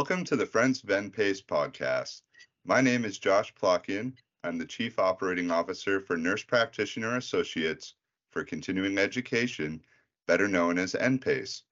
[0.00, 2.22] Welcome to the Friends of NPACE podcast.
[2.64, 4.14] My name is Josh Plotkin.
[4.42, 7.96] I'm the Chief Operating Officer for Nurse Practitioner Associates
[8.30, 9.84] for Continuing Education,
[10.26, 11.64] better known as NPACE.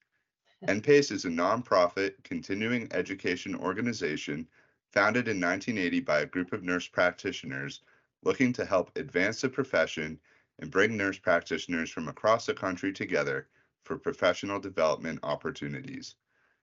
[0.66, 4.46] NPACE is a nonprofit continuing education organization
[4.92, 7.80] founded in 1980 by a group of nurse practitioners
[8.24, 10.20] looking to help advance the profession
[10.58, 13.48] and bring nurse practitioners from across the country together
[13.84, 16.14] for professional development opportunities.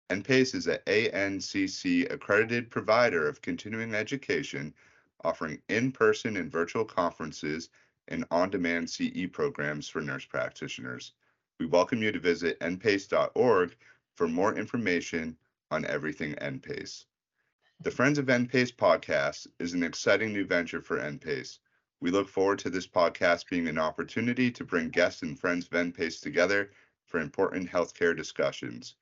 [0.10, 4.74] NPACE is an ANCC accredited provider of continuing education,
[5.24, 7.70] offering in person and virtual conferences
[8.10, 11.14] and on demand CE programs for nurse practitioners.
[11.58, 13.78] We welcome you to visit npace.org
[14.16, 15.38] for more information
[15.72, 17.06] on everything NPACE.
[17.80, 21.60] The Friends of NPACE podcast is an exciting new venture for NPACE.
[22.02, 25.72] We look forward to this podcast being an opportunity to bring guests and friends of
[25.72, 26.72] NPACE together
[27.06, 28.96] for important healthcare discussions.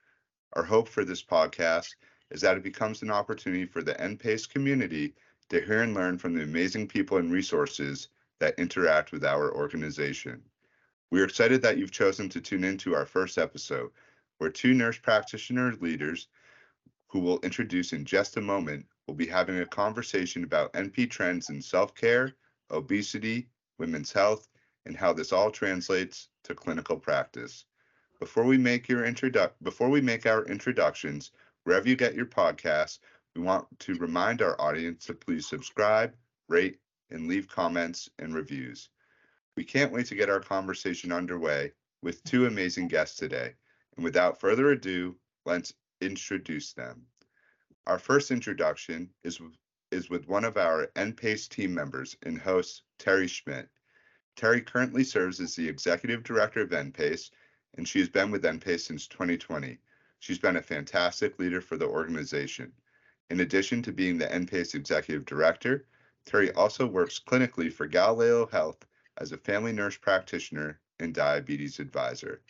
[0.53, 1.95] Our hope for this podcast
[2.29, 5.13] is that it becomes an opportunity for the NPACE community
[5.49, 10.41] to hear and learn from the amazing people and resources that interact with our organization.
[11.09, 13.91] We are excited that you've chosen to tune into our first episode,
[14.39, 16.27] where two nurse practitioner leaders
[17.07, 21.49] who we'll introduce in just a moment will be having a conversation about NP trends
[21.49, 22.33] in self care,
[22.71, 24.47] obesity, women's health,
[24.85, 27.65] and how this all translates to clinical practice.
[28.21, 29.03] Before we make your
[29.63, 31.31] before we make our introductions,
[31.63, 32.99] wherever you get your podcasts,
[33.35, 36.15] we want to remind our audience to please subscribe,
[36.47, 38.89] rate, and leave comments and reviews.
[39.57, 41.71] We can't wait to get our conversation underway
[42.03, 43.55] with two amazing guests today.
[43.95, 47.07] And without further ado, let's introduce them.
[47.87, 49.41] Our first introduction is
[49.89, 53.67] is with one of our NPACE team members and host, Terri Schmitt.
[54.37, 57.31] Terri currently serves as the executive director of NPACE
[57.75, 59.79] and she has been with NPACE since 2020.
[60.19, 62.73] She's been a fantastic leader for the organization.
[63.29, 65.87] In addition to being the NPACE executive director,
[66.25, 68.85] Terri also works clinically for Galileo Health
[69.17, 72.41] as a family nurse practitioner and diabetes advisor,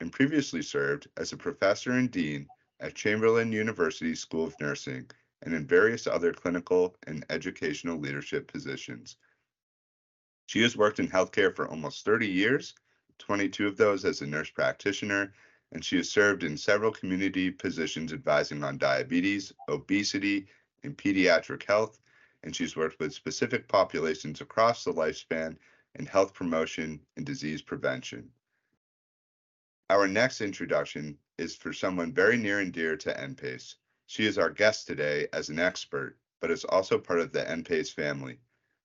[0.00, 2.48] and previously served as a professor and dean
[2.80, 5.08] at Chamberlain University School of Nursing
[5.42, 9.16] and in various other clinical and educational leadership positions.
[10.46, 12.74] She has worked in healthcare for almost 30 years
[13.20, 15.32] 22 of those as a nurse practitioner,
[15.72, 20.48] and she has served in several community positions advising on diabetes, obesity,
[20.82, 22.00] and pediatric health,
[22.42, 25.56] and she's worked with specific populations across the lifespan
[25.94, 28.30] in health promotion and disease prevention.
[29.90, 33.74] Our next introduction is for someone very near and dear to NPACE.
[34.06, 37.92] She is our guest today as an expert, but is also part of the NPACE
[37.92, 38.38] family.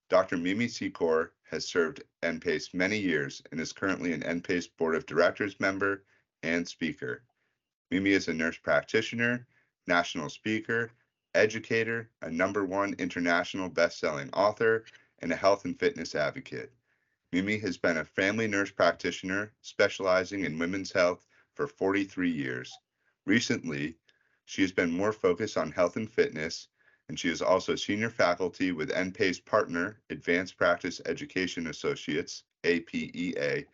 [0.08, 0.36] Dr.
[0.36, 5.58] Mimi Secor has served NPACE many years and is currently an NPACE Board of Directors
[5.58, 6.04] member
[6.44, 7.24] and speaker.
[7.90, 9.48] Mimi is a nurse practitioner,
[9.88, 10.92] national speaker,
[11.34, 14.84] educator, a number one international best-selling author,
[15.18, 16.72] and a health and fitness advocate.
[17.32, 22.72] Mimi has been a family nurse practitioner specializing in women's health for 43 years.
[23.24, 23.96] Recently,
[24.44, 26.68] she has been more focused on health and fitness
[27.08, 33.64] and she is also senior faculty with NPACE Partner Advanced Practice Education Associates, APEA,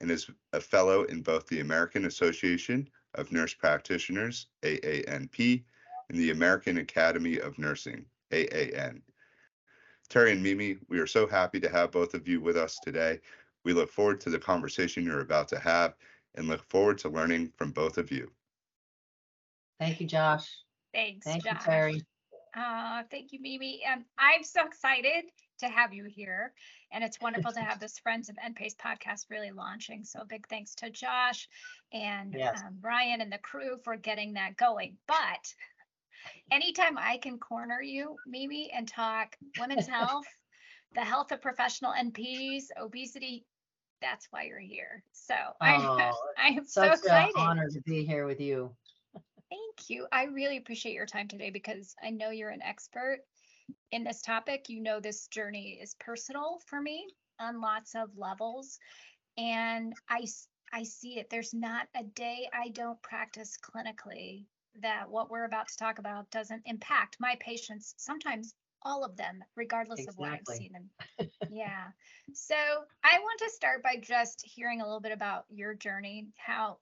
[0.00, 5.64] and is a fellow in both the American Association of Nurse Practitioners, AANP,
[6.08, 9.00] and the American Academy of Nursing, AAN.
[10.10, 13.20] Terri and Mimi, we are so happy to have both of you with us today.
[13.64, 15.94] We look forward to the conversation you're about to have
[16.34, 18.30] and look forward to learning from both of you.
[19.78, 20.50] Thank you, Josh.
[20.92, 21.52] Thanks, Thank Josh.
[21.64, 22.02] you, Terri.
[22.54, 23.82] Uh, thank you, Mimi.
[23.90, 25.24] Um, I'm so excited
[25.60, 26.52] to have you here.
[26.92, 30.04] And it's wonderful to have this Friends of NPACE podcast really launching.
[30.04, 31.48] So big thanks to Josh
[31.92, 32.60] and Yes.
[32.66, 34.96] um, Ryan and the crew for getting that going.
[35.08, 35.54] But
[36.50, 40.26] anytime I can corner you, Mimi, and talk women's health,
[40.94, 43.46] the health of professional NPs, obesity,
[44.02, 45.02] that's why you're here.
[45.12, 47.32] So I, Oh, I am so excited.
[47.32, 48.74] Such an honor to be here with you.
[49.52, 50.06] Thank you.
[50.10, 53.18] I really appreciate your time today because I know you're an expert
[53.90, 54.70] in this topic.
[54.70, 57.06] You know, this journey is personal for me
[57.38, 58.78] on lots of levels.
[59.36, 60.24] And I,
[60.72, 61.28] I see it.
[61.28, 64.46] There's not a day I don't practice clinically
[64.80, 69.44] that what we're about to talk about doesn't impact my patients, sometimes all of them,
[69.54, 71.28] regardless of where I've seen them.
[71.52, 71.88] yeah.
[72.32, 72.54] So
[73.04, 76.78] I want to start by just hearing a little bit about your journey, how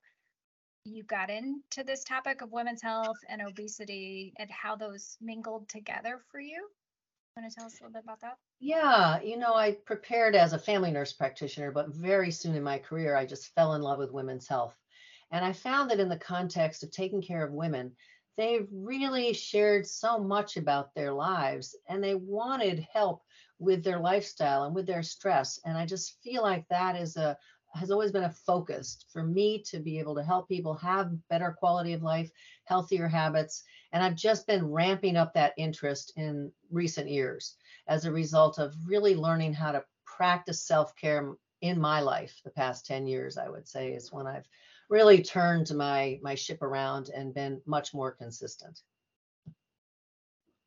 [0.85, 6.21] you got into this topic of women's health and obesity and how those mingled together
[6.31, 6.69] for you.
[7.37, 8.39] Want to tell us a little bit about that?
[8.59, 12.79] Yeah, you know, I prepared as a family nurse practitioner, but very soon in my
[12.79, 14.77] career, I just fell in love with women's health.
[15.31, 17.93] And I found that in the context of taking care of women,
[18.37, 23.23] they really shared so much about their lives and they wanted help
[23.59, 25.61] with their lifestyle and with their stress.
[25.65, 27.37] And I just feel like that is a
[27.75, 31.57] has always been a focus for me to be able to help people have better
[31.59, 32.31] quality of life,
[32.65, 33.63] healthier habits.
[33.93, 37.57] And I've just been ramping up that interest in recent years
[37.87, 42.41] as a result of really learning how to practice self care in my life.
[42.45, 44.49] The past 10 years, I would say, is when I've
[44.89, 48.81] really turned my my ship around and been much more consistent.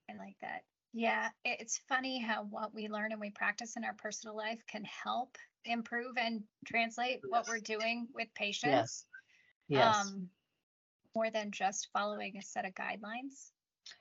[0.09, 0.63] I like that.
[0.94, 4.83] Yeah, it's funny how what we learn and we practice in our personal life can
[4.83, 8.71] help improve and translate what we're doing with patients.
[8.71, 9.06] Yes.
[9.68, 9.95] Yes.
[9.95, 10.30] Um,
[11.15, 13.51] more than just following a set of guidelines.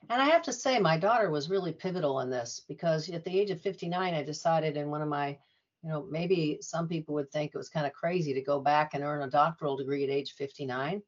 [0.09, 3.37] And I have to say, my daughter was really pivotal in this because at the
[3.37, 5.37] age of 59, I decided in one of my,
[5.83, 8.93] you know, maybe some people would think it was kind of crazy to go back
[8.93, 11.01] and earn a doctoral degree at age 59.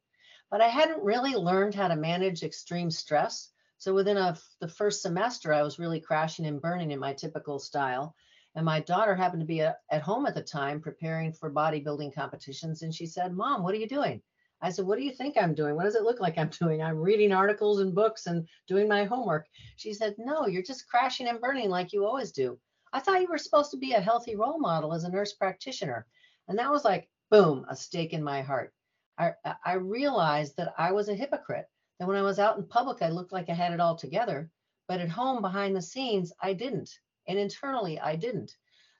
[0.50, 3.50] But I hadn't really learned how to manage extreme stress.
[3.78, 7.58] So within a, the first semester, I was really crashing and burning in my typical
[7.58, 8.14] style.
[8.56, 12.14] And my daughter happened to be a, at home at the time preparing for bodybuilding
[12.14, 12.80] competitions.
[12.82, 14.22] And she said, Mom, what are you doing?
[14.62, 15.76] I said, What do you think I'm doing?
[15.76, 16.82] What does it look like I'm doing?
[16.82, 19.46] I'm reading articles and books and doing my homework.
[19.76, 22.58] She said, No, you're just crashing and burning like you always do.
[22.94, 26.06] I thought you were supposed to be a healthy role model as a nurse practitioner.
[26.48, 28.72] And that was like, boom, a stake in my heart.
[29.18, 29.32] I,
[29.64, 31.66] I realized that I was a hypocrite,
[31.98, 34.50] that when I was out in public, I looked like I had it all together.
[34.88, 36.90] But at home, behind the scenes, I didn't
[37.28, 38.56] and internally I didn't.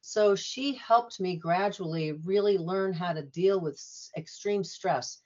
[0.09, 3.83] So she helped me gradually really learn how to deal with
[4.17, 5.21] extreme stress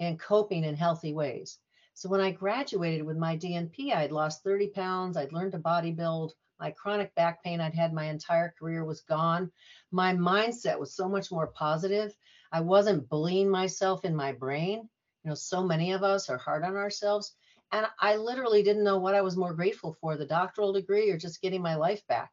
[0.00, 1.58] and coping in healthy ways.
[1.92, 5.18] So when I graduated with my DNP, I'd lost 30 pounds.
[5.18, 6.30] I'd learned to bodybuild.
[6.58, 9.52] My chronic back pain I'd had my entire career was gone.
[9.90, 12.16] My mindset was so much more positive.
[12.50, 14.88] I wasn't bullying myself in my brain.
[15.24, 17.34] You know, so many of us are hard on ourselves.
[17.70, 21.18] And I literally didn't know what I was more grateful for the doctoral degree or
[21.18, 22.30] just getting my life back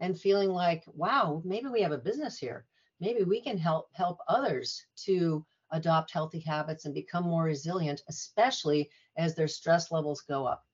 [0.00, 2.66] and feeling like, wow, maybe we have a business here.
[3.00, 8.90] Maybe we can help help others to adopt healthy habits and become more resilient, especially
[9.16, 10.64] as their stress levels go up.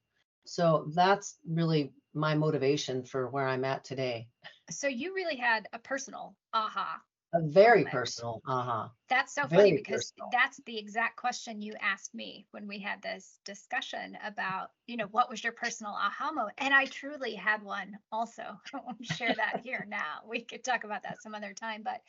[0.44, 4.28] So that's really my motivation for where I'm at today.
[4.70, 7.00] So you really had a personal aha
[7.34, 7.92] very moment.
[7.92, 10.28] personal uh-huh that's so very funny because personal.
[10.32, 15.06] that's the exact question you asked me when we had this discussion about you know
[15.10, 18.42] what was your personal aha moment and i truly had one also
[18.74, 22.00] i won't share that here now we could talk about that some other time but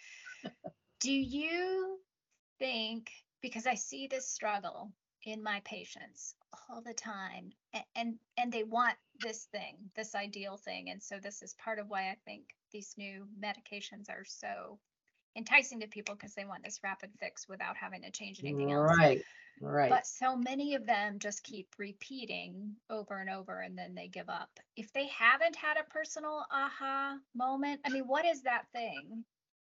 [1.00, 2.00] do you
[2.59, 4.91] think because i see this struggle
[5.25, 6.33] in my patients
[6.69, 11.19] all the time and, and and they want this thing this ideal thing and so
[11.21, 14.79] this is part of why i think these new medications are so
[15.36, 18.92] enticing to people because they want this rapid fix without having to change anything else.
[18.98, 19.22] Right.
[19.62, 19.92] Right.
[19.92, 24.28] But so many of them just keep repeating over and over and then they give
[24.28, 24.50] up.
[24.75, 29.24] If they haven't had a personal aha moment, I mean, what is that thing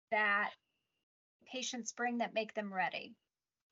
[0.10, 0.52] that
[1.46, 3.14] patients bring that make them ready?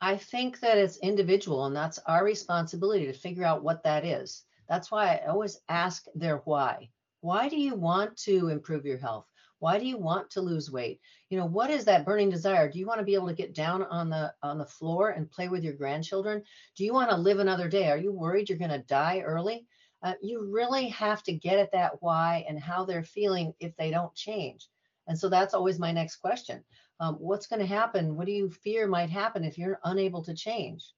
[0.01, 4.43] I think that it's individual and that's our responsibility to figure out what that is.
[4.67, 6.89] That's why I always ask their why.
[7.21, 9.27] Why do you want to improve your health?
[9.61, 10.99] Why do you want to lose weight?
[11.29, 12.67] You know, what is that burning desire?
[12.67, 15.29] Do you want to be able to get down on the on the floor and
[15.29, 16.41] play with your grandchildren?
[16.75, 17.91] Do you want to live another day?
[17.91, 19.67] Are you worried you're going to die early?
[20.01, 23.91] Uh, you really have to get at that why and how they're feeling if they
[23.91, 24.67] don't change.
[25.07, 26.63] And so that's always my next question.
[26.99, 28.15] Um, what's going to happen?
[28.15, 30.91] What do you fear might happen if you're unable to change?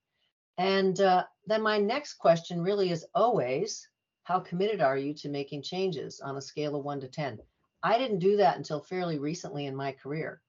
[0.58, 3.86] And uh, then my next question really is always,
[4.24, 7.40] how committed are you to making changes on a scale of one to 10?
[7.84, 10.42] I didn't do that until fairly recently in my career.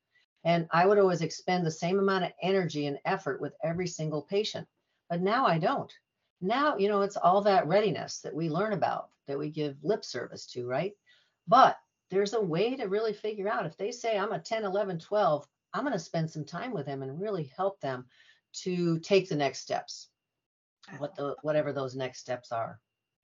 [0.45, 4.23] And I would always expend the same amount of energy and effort with every single
[4.23, 4.69] patient.
[5.11, 5.93] But now I don't.
[6.41, 10.05] Now, you know, it's all that readiness that we learn about, that we give lip
[10.05, 10.93] service to, right?
[11.49, 11.77] But
[12.11, 15.47] there's a way to really figure out if they say, I'm a 10, 11, 12,
[15.73, 18.05] I'm going to spend some time with them and really help them
[18.63, 20.09] to take the next steps,
[20.99, 21.29] what oh.
[21.29, 22.79] the whatever those next steps are.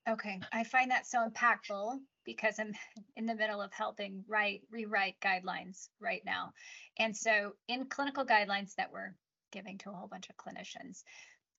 [0.08, 2.72] Okay, I find that so impactful because I'm
[3.16, 6.52] in the middle of helping write rewrite guidelines right now.
[6.98, 9.14] And so in clinical guidelines that we're
[9.52, 11.02] giving to a whole bunch of clinicians,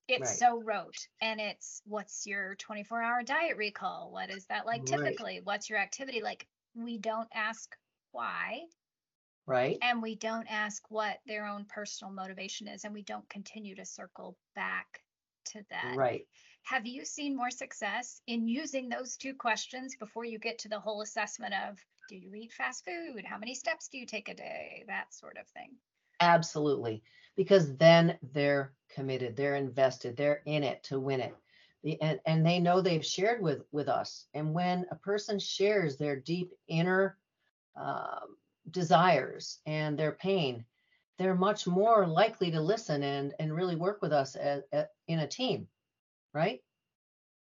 [0.07, 0.39] it's right.
[0.39, 4.09] so rote and it's what's your 24 hour diet recall?
[4.11, 5.35] What is that like typically?
[5.35, 5.45] Right.
[5.45, 6.45] What's your activity like?
[6.75, 7.73] We don't ask
[8.11, 8.61] why.
[9.47, 9.77] Right.
[9.81, 13.85] And we don't ask what their own personal motivation is and we don't continue to
[13.85, 15.01] circle back
[15.47, 15.95] to that.
[15.95, 16.27] Right.
[16.63, 20.79] Have you seen more success in using those two questions before you get to the
[20.79, 21.77] whole assessment of
[22.07, 23.25] do you eat fast food?
[23.25, 24.83] How many steps do you take a day?
[24.87, 25.71] That sort of thing.
[26.19, 27.03] Absolutely.
[27.35, 31.35] Because then they're committed, they're invested, they're in it to win it.
[32.01, 36.15] and, and they know they've shared with with us and when a person shares their
[36.15, 37.17] deep inner
[37.75, 38.37] um,
[38.69, 40.63] desires and their pain
[41.17, 45.19] they're much more likely to listen and and really work with us as, as, in
[45.19, 45.67] a team
[46.33, 46.61] right?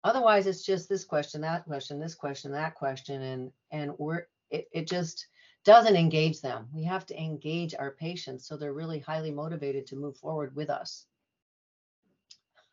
[0.02, 4.66] Otherwise it's just this question that question this question that question and and we're it,
[4.72, 5.26] it just
[5.64, 6.68] doesn't engage them.
[6.72, 10.70] We have to engage our patients so they're really highly motivated to move forward with
[10.70, 11.06] us.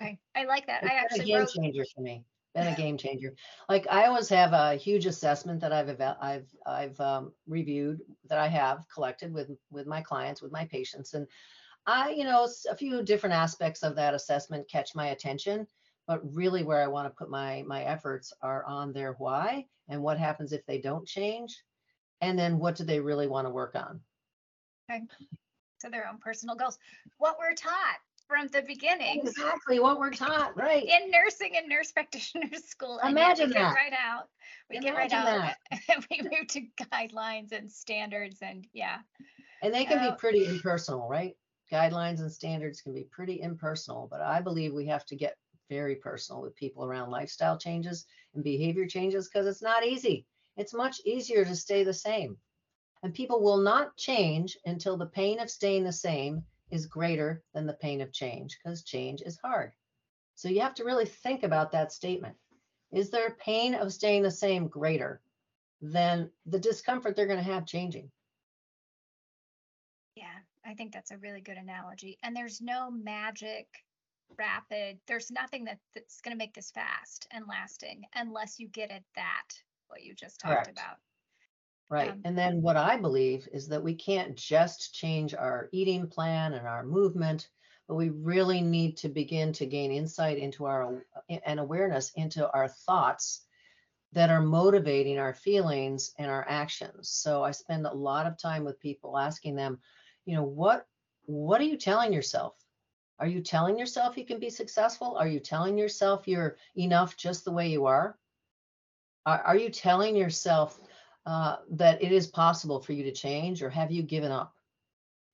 [0.01, 0.83] Okay, I like that.
[0.83, 2.24] it's I been a actually game wrote, changer for me.
[2.55, 3.33] Been a game changer.
[3.67, 8.47] Like i always have a huge assessment that i've i've i've um, reviewed that i
[8.47, 11.27] have collected with with my clients with my patients and
[11.86, 15.67] i you know a few different aspects of that assessment catch my attention
[16.07, 20.01] but really where i want to put my my efforts are on their why and
[20.01, 21.61] what happens if they don't change
[22.21, 23.99] and then what do they really want to work on
[24.89, 26.77] to their own personal goals.
[27.17, 27.97] What we're taught
[28.27, 32.99] from the beginning exactly what we're taught right in nursing and nurse practitioner school.
[33.07, 33.73] Imagine we get that.
[33.75, 34.27] right out.
[34.69, 35.53] We get right Imagine out
[35.89, 36.61] and we move to
[36.91, 38.97] guidelines and standards and yeah.
[39.61, 40.11] And they can Oh.
[40.11, 41.35] be pretty impersonal, right?
[41.71, 45.37] Guidelines and standards can be pretty impersonal, but I believe we have to get
[45.69, 50.25] very personal with people around lifestyle changes and behavior changes because it's not easy.
[50.55, 52.38] It's much easier to stay the same.
[53.03, 57.65] And people will not change until the pain of staying the same is greater than
[57.65, 59.71] the pain of change because change is hard.
[60.36, 62.36] So you have to really think about that statement.
[62.91, 65.21] Is their pain of staying the same greater
[65.81, 68.12] than the discomfort they're going to have changing?
[70.15, 72.17] Yeah, I think that's a really good analogy.
[72.24, 73.67] And there's no magic,
[74.38, 78.91] rapid, there's nothing that, that's going to make this fast and lasting unless you get
[78.91, 79.48] at that,
[79.88, 80.72] what you just talked Correct.
[80.72, 80.98] about.
[81.89, 82.12] Right.
[82.12, 86.53] Um, and then what I believe is that we can't just change our eating plan
[86.53, 87.50] and our movement,
[87.88, 92.67] but we really need to begin to gain insight into our and awareness into our
[92.67, 93.46] thoughts
[94.12, 97.10] that are motivating our feelings and our actions.
[97.10, 99.79] So I spend a lot of time with people asking them,
[100.25, 100.86] you know, what
[101.25, 102.53] what are you telling yourself?
[103.19, 105.15] Are you telling yourself you can be successful?
[105.17, 108.17] Are you telling yourself you're enough just the way you are?
[109.25, 110.79] Are, are you telling yourself
[111.25, 114.55] uh, that it is possible for you to change, or have you given up?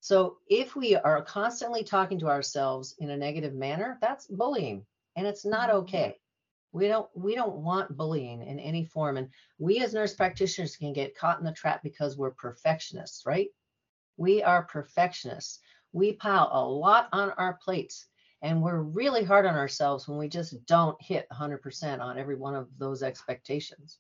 [0.01, 4.85] So, if we are constantly talking to ourselves in a negative manner, that's bullying,
[5.15, 5.73] and it's not Mhm.
[5.83, 6.21] okay.
[6.73, 10.93] We don't we don't want bullying in any form, and we as nurse practitioners can
[10.93, 13.49] get caught in the trap because we're perfectionists, right?
[14.17, 15.59] We are perfectionists.
[15.93, 18.07] We pile a lot on our plates,
[18.41, 22.55] and we're really hard on ourselves when we just don't hit 100% on every one
[22.55, 24.00] of those expectations.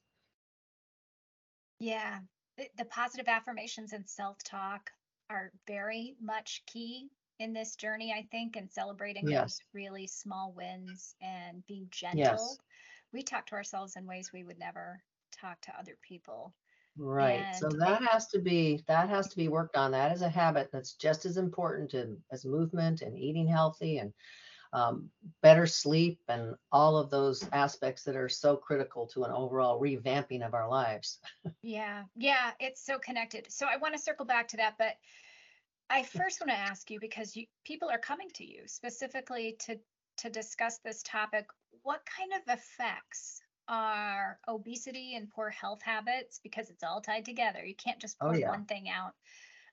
[1.79, 2.19] Yeah,
[2.57, 4.91] the, the positive affirmations and self-talk
[5.29, 7.09] are very much key
[7.39, 9.59] in this journey, I think, and celebrating Yes.
[9.59, 12.57] those really small wins and being gentle.
[12.57, 12.59] Yes.
[13.11, 16.55] We talk to ourselves in ways we would never talk to other people.
[16.97, 17.47] Right.
[17.55, 19.91] So that has to be that has to be worked on.
[19.91, 24.13] That is a habit that's just as important to, as movement and eating healthy and
[24.73, 25.09] um,
[25.41, 30.45] better sleep and all of those aspects that are so critical to an overall revamping
[30.45, 31.19] of our lives.
[31.65, 33.49] Yeah, yeah, it's so connected.
[33.49, 34.97] So I want to circle back to that, but
[35.89, 39.79] I first want to ask you because you, people are coming to you specifically to
[40.17, 41.45] to discuss this topic.
[41.83, 46.39] What kind of effects are obesity and poor health habits?
[46.43, 47.63] Because it's all tied together.
[47.65, 48.49] You can't just Oh, yeah.
[48.49, 49.13] one thing out.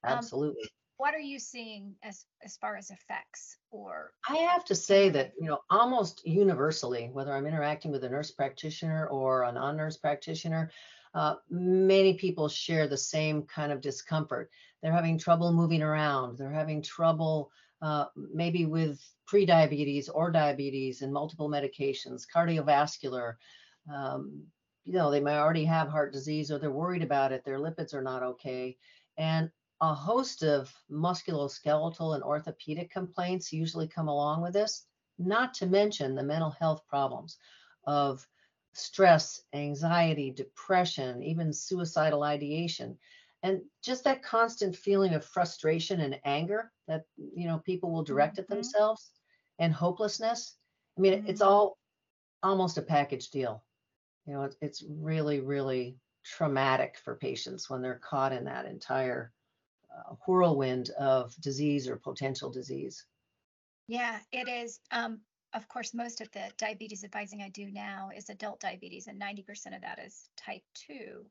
[0.05, 0.69] Um, Absolutely.
[0.97, 5.33] What are you seeing as as far as effects or I have to say that,
[5.41, 10.71] you know, almost universally, whether I'm interacting with a nurse practitioner or a non-nurse practitioner,
[11.15, 14.51] uh, many people share the same kind of discomfort.
[14.83, 16.37] They're having trouble moving around.
[16.37, 17.51] They're having trouble
[17.83, 23.35] uh, maybe with prediabetes or diabetes and multiple medications, cardiovascular.
[23.89, 24.47] Um,
[24.85, 27.45] you know, they may already have heart disease or they're worried about it.
[27.45, 28.79] Their lipids are not okay.
[29.17, 34.87] And a host of musculoskeletal and orthopedic complaints usually come along with this,
[35.19, 37.39] not to mention the mental health problems
[37.85, 38.27] of
[38.75, 42.99] stress, anxiety, depression, even suicidal ideation.
[43.43, 48.39] And just that constant feeling of frustration and anger that you know people will direct
[48.39, 48.51] at Mhm.
[48.51, 49.13] themselves
[49.59, 50.59] and hopelessness.
[50.99, 51.43] I mean, it's Mhm.
[51.43, 51.79] all
[52.43, 53.65] almost a package deal.
[54.27, 59.33] You know, it's, it's really, really traumatic for patients when they're caught in that entire
[59.91, 63.07] uh, whirlwind of disease or potential disease.
[63.89, 64.81] Yeah, it is.
[64.91, 65.23] Um,
[65.53, 69.75] of course, most of the diabetes advising I do now is adult diabetes, and 90%
[69.75, 71.31] of that is type 2.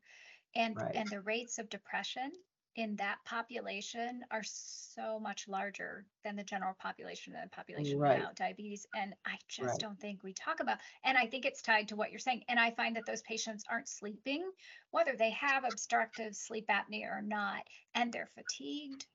[0.55, 0.95] And Right.
[0.95, 2.31] and the rates of depression
[2.79, 8.03] in that population are so much larger than the general population and the population Right.
[8.05, 8.87] without diabetes.
[8.93, 9.81] And I just Right.
[9.81, 12.45] don't think we talk about, and I think it's tied to what you're saying.
[12.47, 14.49] And I find that those patients aren't sleeping,
[14.91, 19.05] whether they have obstructive sleep apnea or not, and they're fatigued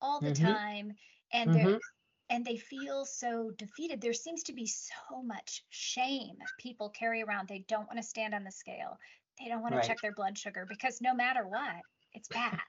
[0.00, 0.56] all the Mhm.
[0.56, 0.92] time.
[1.32, 1.80] And they're Mhm.
[2.30, 4.00] and they feel so defeated.
[4.00, 7.48] There seems to be so much shame people carry around.
[7.48, 8.98] They don't want to stand on the scale.
[9.38, 12.64] They don't want to check their blood sugar because no matter what, it's bad,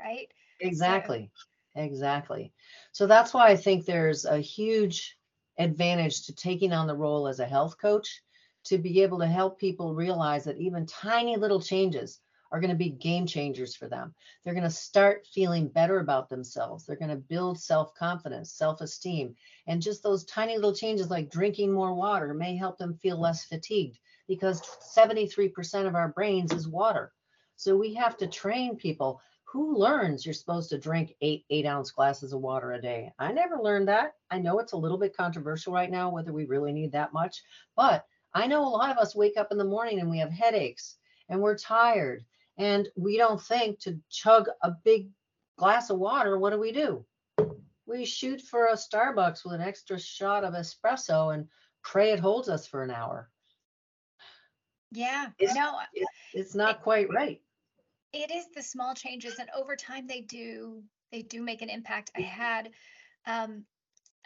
[0.00, 0.28] right?
[0.60, 1.30] Exactly.
[1.74, 2.52] Exactly.
[2.92, 5.16] So that's why I think there's a huge
[5.58, 8.22] advantage to taking on the role as a health coach
[8.64, 12.76] to be able to help people realize that even tiny little changes are going to
[12.76, 14.14] be game changers for them.
[14.42, 16.86] They're going to start feeling better about themselves.
[16.86, 19.34] They're going to build self confidence, self esteem.
[19.66, 23.44] And just those tiny little changes like drinking more water may help them feel less
[23.44, 23.98] fatigued
[24.28, 27.12] because 73% of our brains is water.
[27.56, 31.90] So we have to train people who learns you're supposed to drink eight eight ounce
[31.90, 33.12] glasses of water a day?
[33.18, 34.14] I never learned that.
[34.30, 37.42] I know it's a little bit controversial right now whether we really need that much
[37.76, 40.30] but i know a lot of us wake up in the morning and we have
[40.30, 40.96] headaches
[41.28, 42.24] and we're tired
[42.58, 45.08] and we don't think to chug a big
[45.56, 47.04] glass of water what do we do?
[47.86, 51.46] We shoot for a starbucks with an extra shot of espresso and
[51.82, 53.30] pray it holds us for an hour.
[54.90, 55.28] Yeah.
[55.38, 55.78] It's- no,
[56.34, 57.40] it's not quite right
[58.12, 60.82] it is the small changes and over time they do
[61.12, 62.10] they do make an impact.
[62.16, 62.70] I had
[63.26, 63.64] um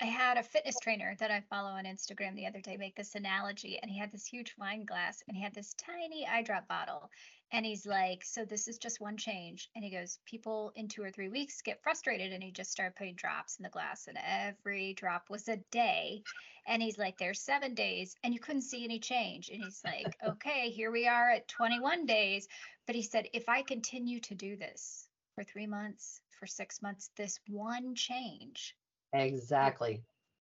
[0.00, 3.14] i had a fitness trainer that i follow on instagram the other day make this
[3.14, 6.66] analogy and he had this huge wine glass and he had this tiny eye drop
[6.68, 7.10] bottle
[7.52, 11.02] and he's like so this is just one change and he goes people in two
[11.02, 14.18] or three weeks get frustrated and he just started putting drops in the glass and
[14.24, 16.22] every drop was a day
[16.66, 20.16] and he's like there's seven days and you couldn't see any change and he's like
[20.26, 22.46] okay here we are at 21 days
[22.90, 27.10] but he said, if I continue to do this for three months, for six months,
[27.16, 28.74] this one change.
[29.12, 30.02] Exactly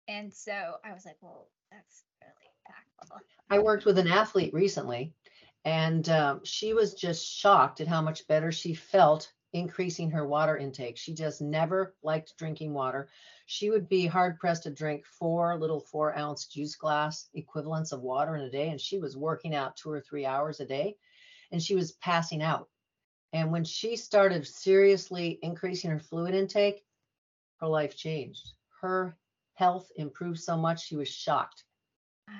[0.09, 3.21] And so I was like, well, that's really impactful.
[3.49, 5.13] I worked with an athlete recently,
[5.65, 10.57] and um, she was just shocked at how much better she felt increasing her water
[10.57, 10.97] intake.
[10.97, 13.09] She just never liked drinking water.
[13.47, 18.03] She would be hard pressed to drink four little four ounce juice glass equivalents of
[18.03, 20.97] water in a day, and she was working out two or three hours a day,
[21.53, 22.69] and she was passing out.
[23.33, 26.85] And when she started seriously increasing her fluid intake,
[27.61, 28.53] her life changed.
[28.81, 29.17] Her
[29.55, 31.65] health improved so much, she was shocked.
[32.29, 32.35] Wow.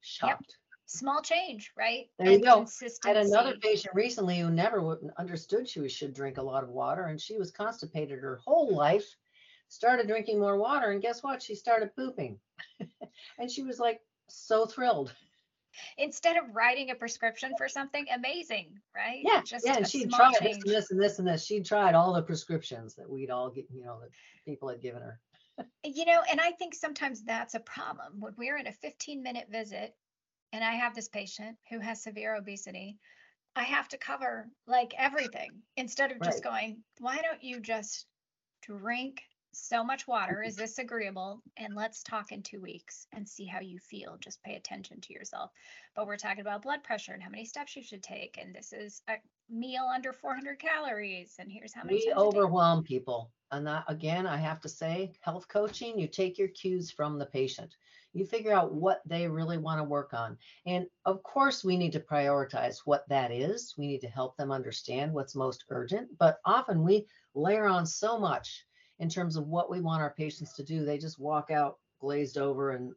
[0.00, 0.56] Shocked.
[0.86, 2.06] Small change, right?
[2.18, 2.66] There you go.
[3.04, 7.04] I had another patient recently who never understood she should drink a lot of water
[7.06, 9.16] and she was constipated her whole life
[9.68, 12.38] started drinking more water and guess what she started pooping
[13.38, 15.12] and she was like so thrilled
[15.98, 19.22] Instead of writing a prescription for something amazing, right?
[19.24, 21.94] yeah Just yeah and small tried this and this and this and this she'd tried
[21.94, 24.10] all the prescriptions that we'd all get you know that
[24.44, 25.20] people had given her
[25.84, 29.48] You know, and I think sometimes that's a problem when we're in a 15 minute
[29.50, 29.94] visit
[30.52, 32.96] and I have this patient who has severe obesity.
[33.56, 38.06] I have to cover like everything instead of just going, why don't you just
[38.62, 39.22] drink
[39.58, 40.42] so much water?
[40.42, 41.42] Is this agreeable?
[41.56, 44.16] And let's talk in two weeks and see how you feel.
[44.20, 45.50] Just pay attention to yourself.
[45.96, 48.38] But we're talking about blood pressure and how many steps you should take.
[48.40, 49.14] And this is a
[49.50, 51.34] meal under 400 calories.
[51.38, 52.38] And here's how many we times a day.
[52.38, 56.90] overwhelm people and that again i have to say health coaching you take your cues
[56.90, 57.76] from the patient
[58.12, 61.92] you figure out what they really want to work on and of course we need
[61.92, 66.38] to prioritize what that is we need to help them understand what's most urgent but
[66.44, 68.66] often we layer on so much
[68.98, 72.38] in terms of what we want our patients to do they just walk out glazed
[72.38, 72.92] over and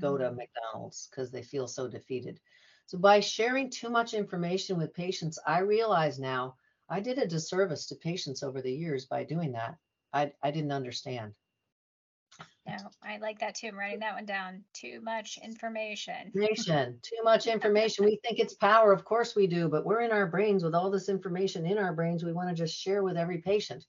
[0.00, 0.36] go to Mhm.
[0.36, 2.40] mcdonald's because they feel so defeated
[2.86, 6.56] so by sharing too much information with patients i realize now
[6.88, 9.76] I did a disservice to patients over the years by doing that.
[10.12, 11.34] I, I didn't understand.
[12.66, 13.68] No, I like that too.
[13.68, 14.64] I'm writing that one down.
[14.72, 16.32] Too much information.
[16.34, 18.04] Information, too much information.
[18.04, 18.92] We think it's power.
[18.92, 21.92] Of course we do, but we're in our brains with all this information in our
[21.92, 22.24] brains.
[22.24, 23.84] We want to just share with every patient.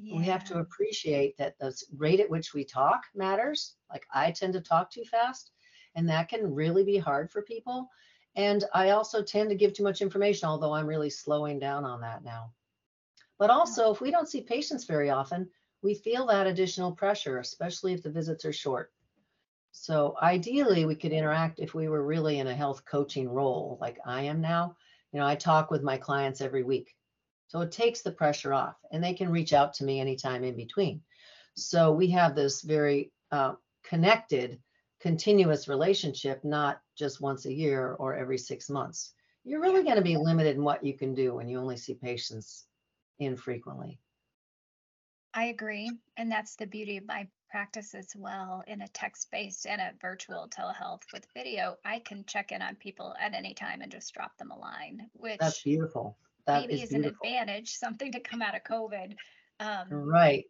[0.00, 3.76] We have to appreciate that the rate at which we talk matters.
[3.90, 5.52] Like I tend to talk too fast,
[5.94, 7.88] and that can really be hard for people.
[8.34, 12.00] And I also tend to give too much information, although I'm really slowing down on
[12.00, 12.52] that now.
[13.38, 15.50] But also, if we don't see patients very often,
[15.82, 18.92] we feel that additional pressure, especially if the visits are short.
[19.72, 23.98] So ideally, we could interact if we were really in a health coaching role like
[24.04, 24.76] I am now.
[25.12, 26.94] You know, I talk with my clients every week.
[27.52, 30.56] So it takes the pressure off and they can reach out to me anytime in
[30.56, 31.02] between.
[31.54, 34.58] So we have this very uh, connected,
[35.00, 39.12] continuous relationship, not just once a year or every six months.
[39.44, 41.92] You're really going to be limited in what you can do when you only see
[41.92, 42.64] patients
[43.18, 44.00] infrequently.
[45.34, 45.90] I agree.
[46.16, 49.92] And that's the beauty of my practice as well in a text based and a
[50.00, 51.76] virtual telehealth with video.
[51.84, 55.10] I can check in on people at any time and just drop them a line,
[55.12, 56.16] which That's beautiful.
[56.46, 57.26] That maybe is is an beautiful.
[57.26, 59.14] advantage, something to come out of COVID.
[59.60, 60.44] Um, Right.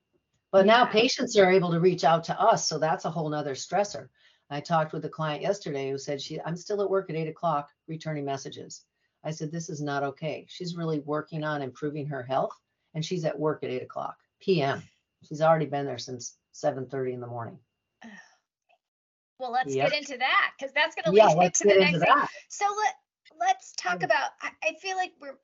[0.50, 3.54] But now patients are able to reach out to us, so that's a whole nother
[3.54, 4.08] stressor.
[4.50, 7.28] I talked with a client yesterday who said she, I'm still at work at eight
[7.28, 8.84] o'clock returning messages.
[9.24, 10.44] I said, this is not okay.
[10.48, 12.52] She's really working on improving her health
[12.94, 14.82] and she's at work at eight o'clock PM.
[15.22, 17.58] She's already been there since seven thirty in the morning.
[19.38, 19.90] well, let's Yep.
[19.90, 21.94] get into that because that's going to Yeah, lead me let's to the get next
[21.94, 22.14] into thing.
[22.14, 22.28] that.
[22.50, 22.94] So let
[23.40, 24.30] let's talk about.
[24.42, 25.38] I, I feel like we're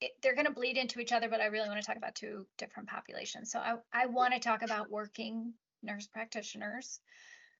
[0.00, 2.14] it, they're going to bleed into each other, but I really want to talk about
[2.14, 3.50] two different populations.
[3.50, 7.00] So I I want to talk about working nurse practitioners,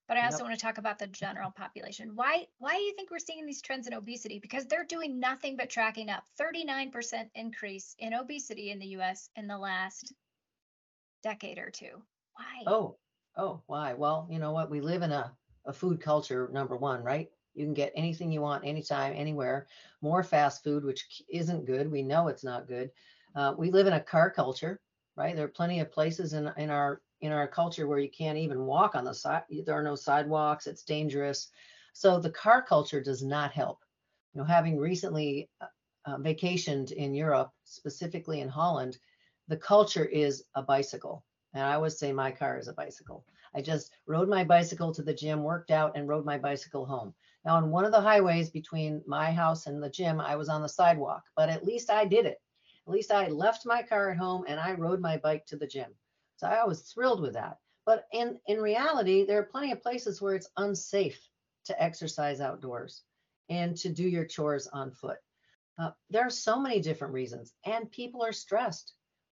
[0.09, 0.45] but I also Yep.
[0.45, 2.17] want to talk about the general population.
[2.17, 4.39] Why why do you think we're seeing these trends in obesity?
[4.41, 9.31] Because they're doing nothing but tracking up 39% increase in obesity in the U.S.
[9.37, 10.13] in the last
[11.23, 12.03] decade or two.
[12.35, 12.67] Why?
[12.67, 12.97] Oh,
[13.37, 13.93] oh, why?
[13.95, 14.71] Well, you know what?
[14.71, 17.31] We live in a, a food culture, number one, right?
[17.55, 19.67] You can get anything you want, anytime, anywhere.
[20.01, 21.91] More fast food, which isn't good.
[21.91, 22.91] We know it's not good.
[23.35, 24.81] Uh, we live in a car culture,
[25.17, 25.35] right?
[25.37, 28.65] There are plenty of places in, in our in our culture where you can't even
[28.65, 29.43] walk on the side.
[29.51, 30.67] There are no sidewalks.
[30.67, 31.49] It's dangerous.
[31.93, 33.85] So the car culture does not help.
[34.33, 35.67] You know, having recently uh,
[36.07, 38.99] uh, vacationed in Europe, specifically in Holland,
[39.49, 41.25] the culture is a bicycle.
[41.53, 43.25] And I always say my car is a bicycle.
[43.55, 47.13] I just rode my bicycle to the gym, worked out, and rode my bicycle home.
[47.45, 50.63] Now, on one of the highways between my house and the gym, I was on
[50.63, 52.39] the sidewalk, but at least I did it.
[52.87, 55.67] At least I left my car at home and I rode my bike to the
[55.67, 55.95] gym.
[56.37, 57.59] So I was thrilled with that.
[57.87, 61.21] But in, in reality, there are plenty of places where it's unsafe
[61.65, 63.03] to exercise outdoors
[63.49, 65.19] and to do your chores on foot.
[65.79, 68.95] Uh, there are so many different reasons, and people are stressed.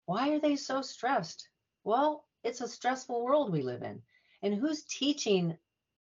[0.07, 1.49] Why are they so stressed?
[1.85, 4.03] Well, it's a stressful world we live in.
[4.43, 5.57] And who's teaching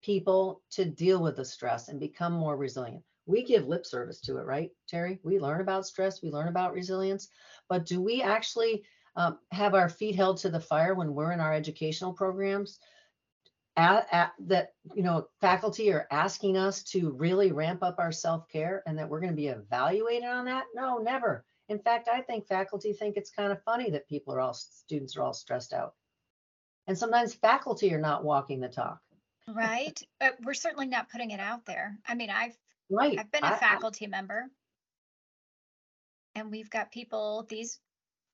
[0.07, 3.03] people to deal with the stress and become more resilient?
[3.27, 5.19] We give lip service to it, right, Terri?
[5.25, 7.29] We learn about stress, we learn about resilience,
[7.69, 8.85] but do we actually
[9.16, 12.79] um, have our feet held to the fire when we're in our educational programs?
[13.79, 18.83] At, at, that you know faculty are asking us to really ramp up our self-care
[18.87, 22.47] and that we're going to be evaluated on that no never in fact i think
[22.47, 25.92] faculty think it's kind of funny that people are all students are all stressed out
[26.87, 28.99] and sometimes faculty are not walking the talk
[29.48, 30.00] Right?
[30.20, 31.98] Uh, we're certainly not putting it out there.
[32.06, 32.56] I mean, I've
[32.90, 34.50] right I've been I- a I- faculty member
[36.35, 37.80] and we've got people, these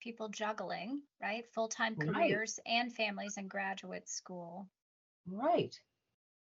[0.01, 1.47] people juggling, right?
[1.55, 2.13] Full-time Right.
[2.13, 4.69] careers and families and graduate school.
[5.27, 5.79] Right.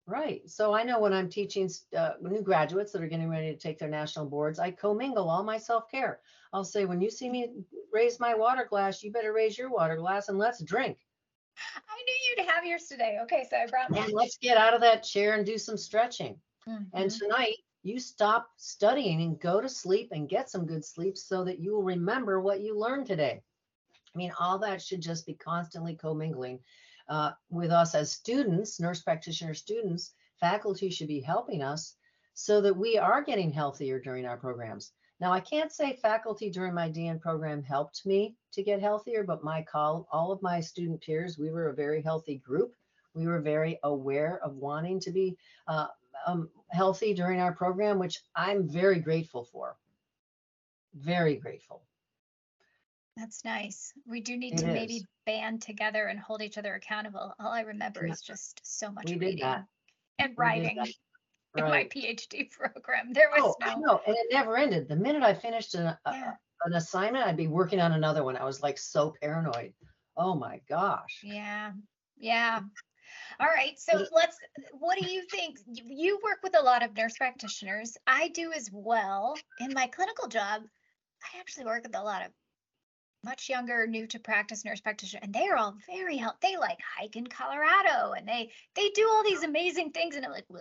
[0.05, 0.47] Right.
[0.49, 3.79] So I know when I'm teaching uh, new graduates that are getting ready to take
[3.79, 6.21] their national boards, I commingle all my self care.
[6.53, 9.97] I'll say, when you see me raise my water glass, you better raise your water
[9.97, 10.99] glass and let's drink.
[11.75, 13.19] I knew you'd have yours today.
[13.23, 16.39] Okay, so I brought And let's get out of that chair and do some stretching.
[16.93, 17.19] And Mhm.
[17.19, 21.59] tonight, you stop studying and go to sleep and get some good sleep so that
[21.59, 23.41] you will remember what you learned today.
[24.13, 26.59] I mean, all that should just be constantly commingling
[27.07, 30.13] uh, with us as students, nurse practitioner students.
[30.39, 31.95] Faculty should be helping us
[32.33, 34.93] so that we are getting healthier during our programs.
[35.19, 39.43] Now, I can't say faculty during my DNP program helped me to get healthier, but
[39.43, 42.73] my call, all of my student peers, we were a very healthy group.
[43.13, 45.87] We were very aware of wanting to be uh,
[46.25, 49.75] um, healthy during our program, which I'm very grateful for.
[50.93, 51.83] Very grateful.
[53.17, 53.91] That's nice.
[54.07, 57.33] We do need It to maybe band together and hold each other accountable.
[57.39, 59.43] All I remember is just so much We reading
[60.19, 60.77] and We writing
[61.55, 61.63] that.
[61.65, 63.13] in my PhD program.
[63.13, 64.01] There was Oh, I no.
[64.05, 64.87] And it never ended.
[64.87, 68.35] The minute I finished an, a- an assignment, I'd be working on another one.
[68.37, 69.73] I was like so paranoid.
[70.17, 71.21] Oh my gosh.
[71.23, 71.71] yeah,
[72.17, 72.59] yeah.
[73.39, 74.37] All right, so let's,
[74.73, 75.57] what do you think?
[75.67, 77.97] You- work with a lot of nurse practitioners.
[78.05, 79.37] I do as well.
[79.59, 80.63] In my clinical job,
[81.23, 82.31] I actually work with a lot of
[83.23, 86.37] much younger, new to practice nurse practitioners, and they are all very healthy.
[86.41, 90.15] They like hike in Colorado and they they do all these amazing things.
[90.15, 90.59] And I'm like, Whoa,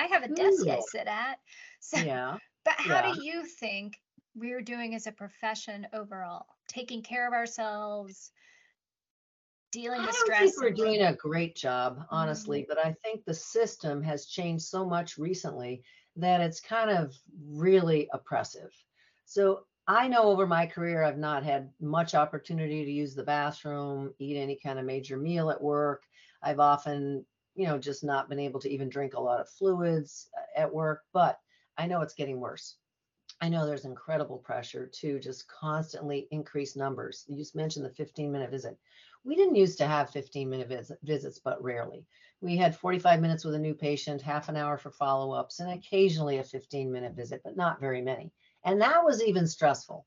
[0.00, 1.38] I have a desk I sit at.
[1.82, 2.36] So, Yeah.
[2.64, 3.14] but how yeah.
[3.14, 3.94] do you think
[4.34, 6.44] we're doing as a profession overall?
[6.68, 8.30] Taking care of ourselves,
[9.72, 10.40] dealing I with don't stress.
[10.40, 12.68] think we're doing a great job, honestly, mm-hmm.
[12.68, 15.82] but I think the system has changed so much recently
[16.16, 17.14] that it's kind of
[17.48, 18.70] really oppressive.
[19.24, 24.12] So I know over my career, I've not had much opportunity to use the bathroom,
[24.18, 26.02] eat any kind of major meal at work.
[26.42, 30.30] I've often, you know, just not been able to even drink a lot of fluids
[30.36, 31.40] uh, at work, but
[31.76, 32.78] I know it's getting worse.
[33.42, 37.24] I know there's incredible pressure to just constantly increase numbers.
[37.28, 38.78] You just mentioned the 15 minute visit.
[39.24, 42.06] We didn't used to have 15 minute visit, visits, but rarely.
[42.40, 45.70] We had 45 minutes with a new patient, half an hour for follow ups, and
[45.70, 48.32] occasionally a 15 minute visit, but not very many.
[48.64, 50.06] And that was even stressful.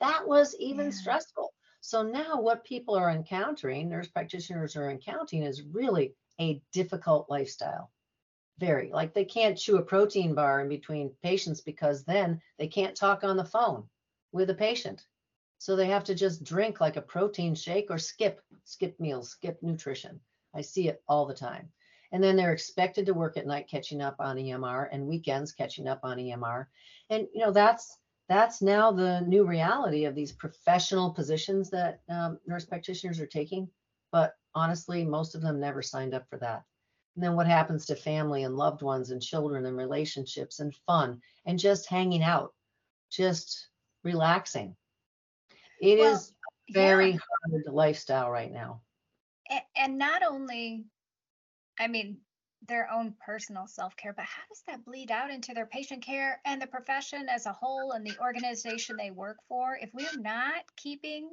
[0.00, 0.92] That was even Yeah.
[0.92, 1.54] stressful.
[1.80, 7.90] So now what people are encountering, nurse practitioners are encountering, is really a difficult lifestyle.
[8.58, 12.96] Very like they can't chew a protein bar in between patients because then they can't
[12.96, 13.88] talk on the phone
[14.32, 15.04] with a patient.
[15.58, 19.62] So they have to just drink like a protein shake or skip, skip meals, skip
[19.62, 20.20] nutrition.
[20.54, 21.72] I see it all the time.
[22.12, 25.88] And then they're expected to work at night catching up on EMR and weekends catching
[25.88, 26.66] up on EMR.
[27.10, 32.38] And you know that's that's now the new reality of these professional positions that um,
[32.46, 33.68] nurse practitioners are taking.
[34.12, 36.64] But honestly, most of them never signed up for that.
[37.14, 41.20] And then what happens to family and loved ones and children and relationships and fun
[41.46, 42.54] and just hanging out,
[43.10, 43.68] just
[44.02, 44.76] relaxing.
[45.80, 46.32] It Well, is
[46.70, 47.18] a very Yeah.
[47.50, 48.82] hard lifestyle right now.
[49.76, 50.86] And not only,
[51.78, 52.20] I mean,
[52.66, 56.40] their own personal self care, but how does that bleed out into their patient care
[56.44, 59.76] and the profession as a whole and the organization they work for?
[59.76, 61.28] If we're not keeping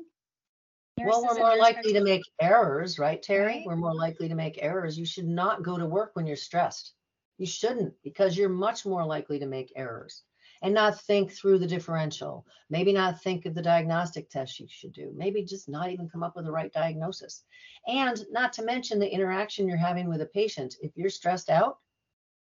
[0.97, 3.45] Well, we're more likely to make errors, right, Terri?
[3.45, 3.63] Right.
[3.65, 4.97] We're more likely to make errors.
[4.97, 6.93] You should not go to work when you're stressed.
[7.38, 10.23] You shouldn't because you're much more likely to make errors
[10.62, 12.45] and not think through the differential.
[12.69, 15.12] Maybe not think of the diagnostic test you should do.
[15.15, 17.43] Maybe just not even come up with the right diagnosis.
[17.88, 20.75] And not to mention the interaction you're having with a patient.
[20.82, 21.77] If you're stressed out,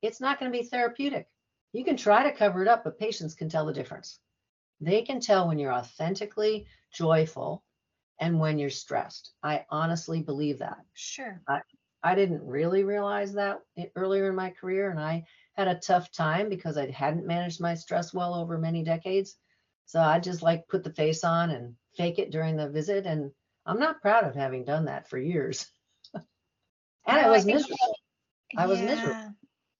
[0.04, 1.28] it's not going to be therapeutic.
[1.74, 4.20] You can try to cover it up, but patients can tell the difference.
[4.82, 7.64] They can tell when you're authentically joyful
[8.20, 9.34] and when you're stressed.
[9.44, 10.78] I honestly believe that.
[10.94, 11.42] Sure.
[11.48, 11.62] I
[12.04, 13.62] I didn't really realize that
[13.96, 15.26] earlier in my career, and I
[15.56, 19.36] had a tough time because I hadn't managed my stress well over many decades.
[19.86, 23.32] So I just like put the face on and fake it during the visit, and
[23.66, 25.68] I'm not proud of having done that for years.
[26.14, 26.24] and
[27.08, 27.96] I No, I was think- miserable.
[28.58, 29.12] I was miserable.
[29.14, 29.30] Yeah.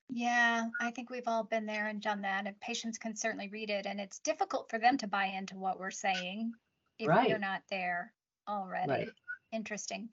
[0.10, 3.72] Yeah, I think we've all been there and done that, and patients can certainly read
[3.72, 6.54] it, and it's difficult for them to buy into what we're saying
[7.00, 8.14] if we're not there
[8.48, 8.92] already.
[8.92, 9.10] Right.
[9.52, 10.10] Interesting.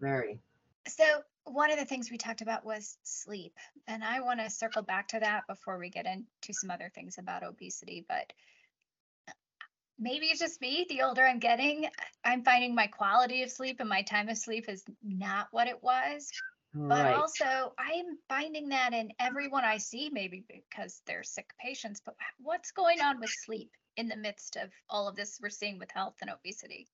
[0.00, 0.40] Very.
[0.86, 1.04] So
[1.44, 5.08] one of the things we talked about was sleep, and I want to circle back
[5.08, 8.04] to that before we get into some other things about obesity.
[8.08, 8.32] But
[9.98, 10.86] maybe it's just me.
[10.88, 11.88] The older I'm getting,
[12.24, 15.82] I'm finding my quality of sleep and my time of sleep is not what it
[15.82, 16.30] was.
[16.88, 17.14] But Right.
[17.16, 22.00] also, I'm finding that in everyone I see, maybe because they're sick patients.
[22.04, 25.78] But what's going on with sleep in the midst of all of this we're seeing
[25.78, 26.88] with health and obesity?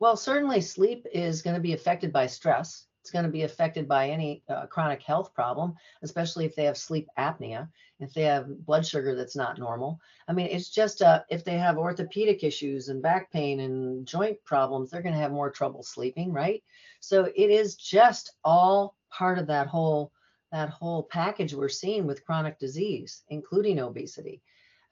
[0.00, 2.86] Well, certainly sleep is going to be affected by stress.
[3.02, 6.78] It's going to be affected by any uh, chronic health problem, especially if they have
[6.78, 10.00] sleep apnea, if they have blood sugar that's not normal.
[10.26, 14.42] I mean, it's just uh, if they have orthopedic issues and back pain and joint
[14.46, 16.62] problems, they're going to have more trouble sleeping, right?
[17.00, 20.12] So it is just all part of that whole
[20.50, 24.40] that whole package we're seeing with chronic disease, including obesity.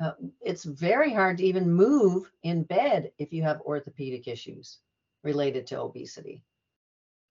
[0.00, 4.78] Uh, it's very hard to even move in bed if you have orthopedic issues
[5.28, 6.42] related to obesity,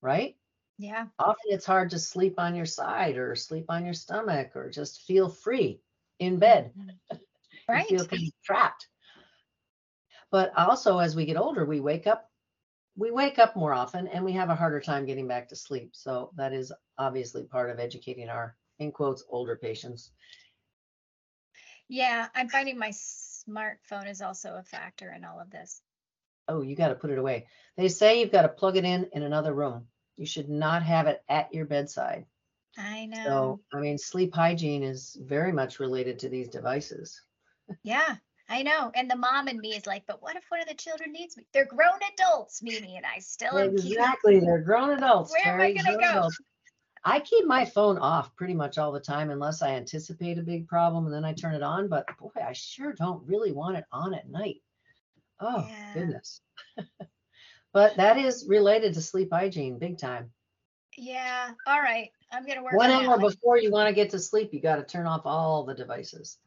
[0.01, 0.35] right?
[0.77, 1.07] Yeah.
[1.17, 5.01] Often it's hard to sleep on your side or sleep on your stomach or just
[5.07, 5.81] feel free
[6.19, 6.73] in bed.
[6.77, 7.17] Mm-hmm.
[7.69, 7.87] You Right.
[7.89, 8.87] feel kind of trapped.
[10.31, 12.29] But also, as we get older, we wake up.
[12.95, 15.89] We wake up more often and we have a harder time getting back to sleep.
[15.93, 20.11] So that is obviously part of educating our, in quotes, older patients.
[21.89, 25.81] Yeah, I'm finding my smartphone is also a factor in all of this.
[26.47, 27.47] Oh, you got to put it away.
[27.75, 29.87] They say you've got to plug it in in another room.
[30.15, 32.25] You should not have it at your bedside.
[32.77, 33.23] I know.
[33.23, 37.21] So, I mean, sleep hygiene is very much related to these devices.
[37.83, 38.15] Yeah,
[38.49, 38.91] I know.
[38.95, 41.35] And the mom in me is like, but what if one of the children needs
[41.37, 41.45] me?
[41.53, 43.91] They're grown adults, Mimi, and I still am keeping.
[43.91, 44.39] Exactly.
[44.39, 45.31] They're grown adults.
[45.31, 46.09] Where am I gonna go?
[46.09, 46.39] adults.
[47.03, 50.67] I keep my phone off pretty much all the time unless I anticipate a big
[50.67, 51.87] problem and then I turn it on.
[51.87, 54.61] But boy, I sure don't really want it on at night.
[55.39, 55.93] Oh, Yeah.
[55.93, 56.41] goodness.
[57.73, 60.31] but that is related to sleep hygiene big time.
[60.97, 61.51] Yeah.
[61.65, 62.09] All right.
[62.31, 64.77] I'm gonna work One on hour before you want to get to sleep, you got
[64.77, 66.39] to turn off all the devices.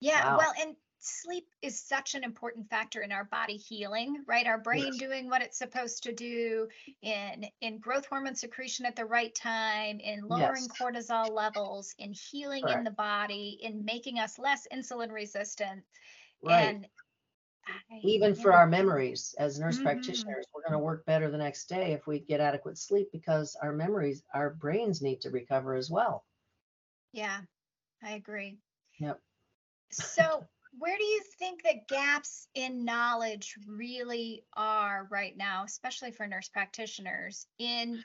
[0.00, 0.38] Yeah, Wow.
[0.38, 4.46] well, and sleep is such an important factor in our body healing, right?
[4.46, 4.98] Our brain Yes.
[4.98, 6.68] doing what it's supposed to do
[7.02, 10.68] in in growth hormone secretion at the right time, in lowering Yes.
[10.68, 15.82] cortisol levels, in healing in the body, in making us less insulin resistant.
[16.42, 16.68] Right.
[16.68, 16.86] And
[18.02, 19.82] even for our memories as nurse Mhm.
[19.82, 23.56] practitioners we're going to work better the next day if we get adequate sleep because
[23.62, 26.24] our memories our brains need to recover as well
[27.12, 27.42] Yeah,
[28.02, 28.58] I agree.
[28.98, 29.20] Yep.
[29.92, 30.46] So
[30.78, 36.48] where do you think the gaps in knowledge really are right now, especially for nurse
[36.48, 38.04] practitioners in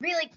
[0.00, 0.30] really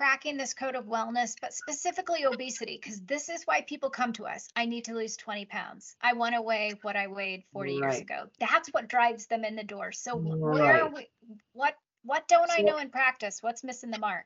[0.00, 4.26] cracking this code of wellness, but specifically obesity, because this is why people come to
[4.26, 4.48] us.
[4.56, 5.94] I need to lose 20 pounds.
[6.00, 8.30] I want to weigh what I weighed 40 years ago.
[8.38, 9.92] That's what drives them in the door.
[9.92, 10.94] So wh- where are Right.
[10.94, 11.10] we,
[11.52, 13.42] what what don't I know in practice?
[13.42, 14.24] What's missing the mark?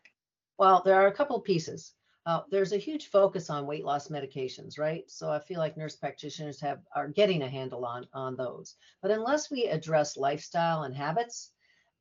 [0.59, 1.95] Well, there are a couple of pieces.
[2.25, 5.11] Uh, there's a huge focus on weight loss medications, right?
[5.11, 8.77] So I feel like nurse practitioners have are getting a handle on on those.
[9.03, 11.51] But unless we address lifestyle and habits,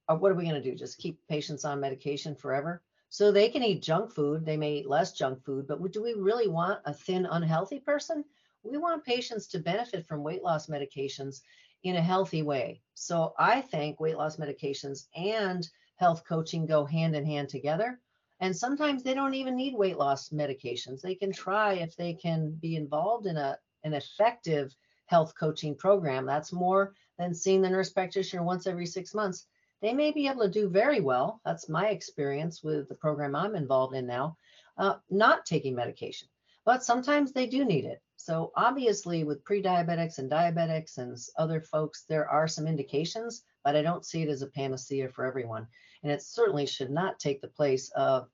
[0.07, 0.75] uh, what are we going to do?
[0.75, 2.83] Just keep patients on medication forever?
[3.13, 4.43] So they can eat junk food.
[4.43, 8.25] They may eat less junk food, but do we really want a thin, unhealthy person?
[8.63, 11.41] We want patients to benefit from weight loss medications
[11.83, 12.81] in a healthy way.
[12.95, 17.99] So I think weight loss medications and health coaching go hand in hand together.
[18.39, 21.01] And sometimes they don't even need weight loss medications.
[21.01, 26.25] They can try if they can be involved in a an effective health coaching program.
[26.25, 29.45] That's more than seeing the nurse practitioner once every six months.
[29.83, 31.39] They may be able to do very well.
[31.45, 34.37] That's my experience with the program I'm involved in now,
[34.79, 36.27] uh, not taking medication.
[36.65, 38.01] But sometimes they do need it.
[38.15, 43.83] So obviously, with pre-diabetics and diabetics and other folks, there are some indications, but I
[43.83, 45.67] don't see it as a panacea for everyone
[46.03, 48.29] and it certainly should not take the place of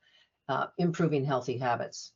[0.49, 2.13] uh, improving healthy habits,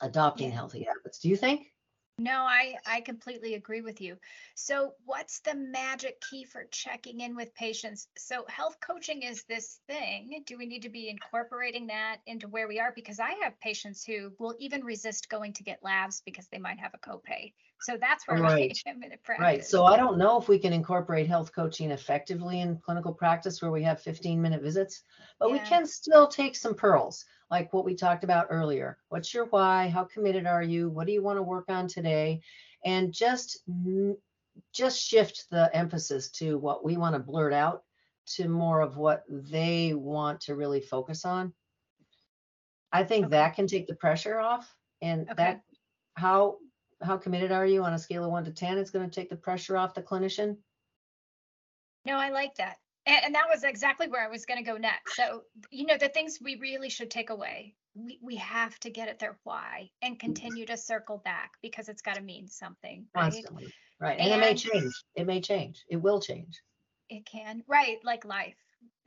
[0.00, 0.56] adopting Yeah.
[0.56, 1.18] healthy habits.
[1.18, 1.73] Do you think?
[2.16, 4.16] No, I I completely agree with you.
[4.54, 8.06] So, what's the magic key for checking in with patients?
[8.16, 10.44] So, health coaching is this thing.
[10.46, 12.92] Do we need to be incorporating that into where we are?
[12.94, 16.78] Because I have patients who will even resist going to get labs because they might
[16.78, 17.52] have a copay.
[17.80, 18.78] So that's where Right.
[18.86, 19.44] I am in practice.
[19.44, 19.64] Right.
[19.64, 23.72] So I don't know if we can incorporate health coaching effectively in clinical practice where
[23.72, 25.02] we have 15 minute visits,
[25.40, 28.98] but we can still take some pearls like what we talked about earlier.
[29.08, 29.88] What's your why?
[29.88, 30.90] How committed are you?
[30.90, 32.42] What do you want to work on today?
[32.84, 33.62] And just
[34.72, 37.82] just shift the emphasis to what we want to blurt out
[38.26, 41.52] to more of what they want to really focus on.
[42.92, 43.30] I think Okay.
[43.32, 45.34] that can take the pressure off and Okay.
[45.36, 45.62] that
[46.14, 46.58] how
[47.02, 49.28] how committed are you on a scale of 1 to 10 it's going to take
[49.28, 50.56] the pressure off the clinician
[52.04, 52.76] No, I like that.
[53.06, 55.16] And, and that was exactly where I was going to go next.
[55.16, 59.08] So, you know, the things we really should take away, we, we have to get
[59.08, 60.26] at their why and mm-hmm.
[60.26, 63.22] continue to circle back because it's got to mean something, right?
[63.22, 66.60] constantly right and it may change it may change it will change
[67.08, 67.98] It can, right?
[68.04, 68.56] Like life.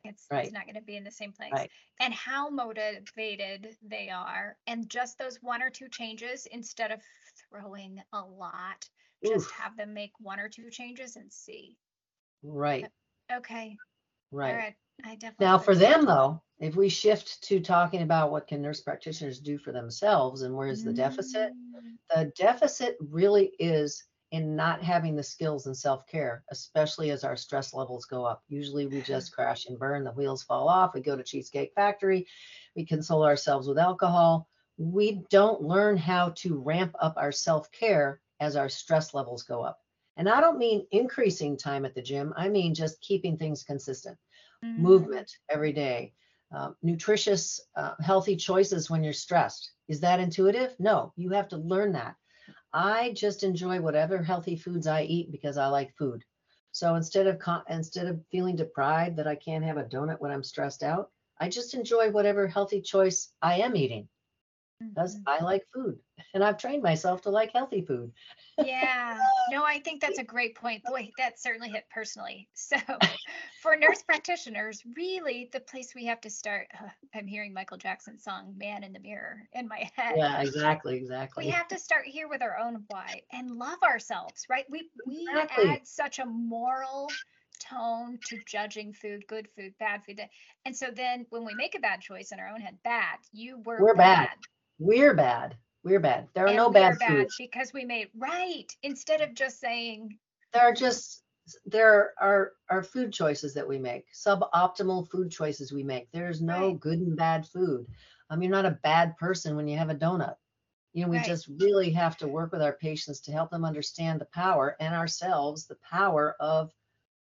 [0.03, 0.45] It's, Right.
[0.45, 1.51] it's not going to be in the same place.
[1.51, 1.69] Right.
[1.99, 4.55] And how motivated they are.
[4.67, 7.01] And just those one or two changes instead of
[7.49, 8.87] throwing a lot,
[9.25, 11.75] just Oof, have them make one or two changes and see.
[12.43, 12.85] right
[13.31, 13.77] Okay.
[14.31, 14.75] right All right.
[15.05, 15.45] I definitely.
[15.45, 19.57] now for them though if we shift to talking about what can nurse practitioners do
[19.57, 25.23] for themselves and where's the deficit Mm, the deficit really is in not having the
[25.23, 29.79] skills and self-care especially as our stress levels go up usually we just crash and
[29.79, 32.25] burn the wheels fall off we go to cheesecake factory
[32.75, 38.55] we console ourselves with alcohol we don't learn how to ramp up our self-care as
[38.55, 39.79] our stress levels go up
[40.17, 44.17] and i don't mean increasing time at the gym i mean just keeping things consistent
[44.63, 46.13] mm, movement every day,
[46.55, 49.71] uh, nutritious, uh, healthy choices when you're stressed.
[49.87, 50.75] Is that intuitive?
[50.79, 52.15] No, you have to learn that.
[52.73, 56.23] I just enjoy whatever healthy foods I eat because I like food.
[56.71, 60.31] So instead of con- instead of feeling deprived that I can't have a donut when
[60.31, 64.09] I'm stressed out, I just enjoy whatever healthy choice I am eating
[64.93, 65.25] because mhm.
[65.25, 65.99] I like food
[66.33, 68.11] and I've trained myself to like healthy food.
[68.57, 70.85] Yeah, no, I think that's a great point.
[70.85, 72.49] Boy, that certainly hit personally.
[72.55, 72.77] So,
[73.57, 78.23] for nurse practitioners, really the place we have to start, uh, I'm hearing Michael Jackson's
[78.23, 80.15] song Man in the Mirror in my head.
[80.15, 81.45] Yeah, exactly, Exactly.
[81.45, 84.65] We have to start here with our own why and love ourselves, right?
[84.69, 85.65] We we Exactly.
[85.69, 87.19] add such a moral
[87.59, 90.21] tone to judging food, good food, bad food.
[90.65, 93.59] And so then when we make a bad choice in our own head, bad, you
[93.59, 94.27] were We're bad.
[94.27, 94.37] bad.
[94.79, 95.57] We're bad.
[95.83, 96.29] We're bad.
[96.33, 97.35] There are and no bad bad foods.
[97.37, 100.19] because we made right instead of just saying
[100.53, 101.23] there are just
[101.65, 106.71] there are are food choices that we make suboptimal food choices we make there's no
[106.71, 106.79] Right.
[106.79, 107.85] good and bad food
[108.29, 110.35] um you're not a bad person when you have a donut
[110.93, 111.27] you know we Right.
[111.27, 114.93] just really have to work with our patients to help them understand the power and
[114.93, 116.73] ourselves the power of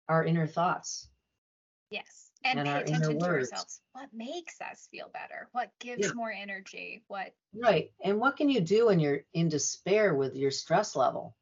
[0.08, 1.10] our inner thoughts
[1.90, 2.27] Yes.
[2.44, 3.50] And, And pay attention to words.
[3.50, 3.80] ourselves.
[3.92, 5.48] What makes us feel better?
[5.52, 6.12] What gives Yeah.
[6.14, 7.02] more energy?
[7.08, 11.34] What right and what can you do when you're in despair with your stress level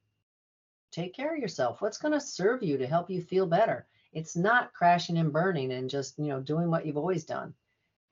[0.93, 4.37] take care of yourself what's going to serve you to help you feel better it's
[4.37, 7.55] not crashing and burning and just you know doing what you've always done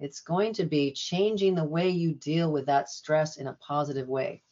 [0.01, 4.09] it's going to be changing the way you deal with that stress in a positive
[4.09, 4.43] way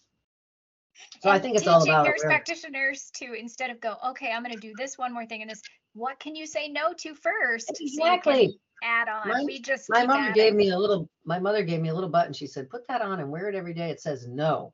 [1.21, 4.55] So I think it's all about nurse practitioners to instead of go, okay, I'm going
[4.55, 5.63] to do this one more thing, and this,
[5.95, 7.69] what can you say no to first?
[7.69, 8.59] so Exactly.
[8.83, 9.29] add on.
[9.29, 10.35] My- we just My mother adding.
[10.35, 12.33] gave me a little, my mother gave me a little button.
[12.33, 13.91] She said, put that on and wear it every day.
[13.91, 14.73] It says no.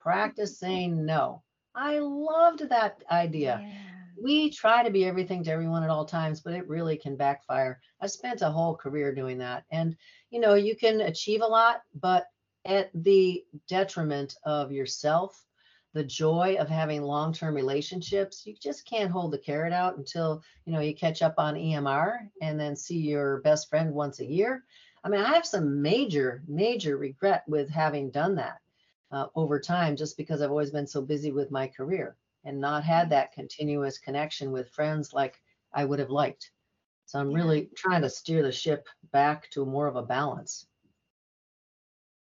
[0.00, 1.42] Practice saying no.
[1.74, 3.60] I loved that idea.
[3.62, 3.72] Yeah.
[4.22, 7.80] We try to be everything to everyone at all times, but it really can backfire.
[8.00, 9.64] I spent a whole career doing that.
[9.70, 9.96] And,
[10.30, 12.26] you know, you can achieve a lot, but
[12.64, 15.44] at the detriment of yourself,
[15.94, 18.46] the joy of having long term relationships.
[18.46, 22.28] You just can't hold the carrot out until, you know, you catch up on EMR
[22.40, 24.64] and then see your best friend once a year.
[25.04, 28.60] I mean, I have some major, major regret with having done that
[29.10, 32.84] uh, over time just because I've always been so busy with my career and not
[32.84, 35.40] had that continuous connection with friends like
[35.72, 36.50] I would have liked.
[37.06, 40.66] So I'm really trying to steer the ship back to more of a balance.